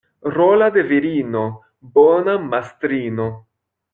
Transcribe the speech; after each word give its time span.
Rola 0.35 0.69
de 0.77 0.83
virino— 0.91 1.43
bona 1.99 2.35
mastrino. 2.49 3.31